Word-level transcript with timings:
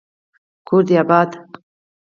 کور 0.67 0.81
دي 0.87 0.95
اباد 1.03 1.29